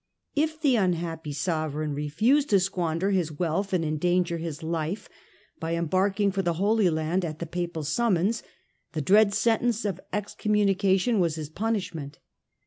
[0.33, 5.07] If the unhappy sovereign refused to squander his wealth and endanger his life
[5.59, 8.41] by embarking for the Holy Land at the Papal summons,
[8.93, 12.17] the dread sentence of excommunication was his punishment.